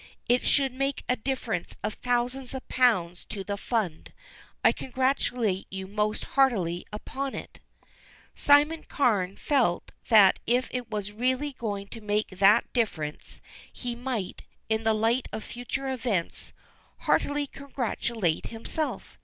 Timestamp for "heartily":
6.33-6.87, 17.01-17.45